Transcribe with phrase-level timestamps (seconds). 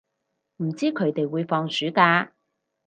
[0.57, 2.33] 唔知佢哋會放暑假